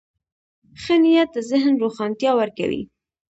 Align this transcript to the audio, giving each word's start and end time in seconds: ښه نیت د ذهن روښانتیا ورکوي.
ښه 0.81 0.95
نیت 1.03 1.29
د 1.33 1.37
ذهن 1.49 1.73
روښانتیا 1.83 2.31
ورکوي. 2.39 2.83